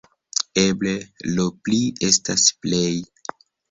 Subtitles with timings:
[0.61, 0.93] Eble
[1.35, 3.03] 'lo pli' estas 'plej'.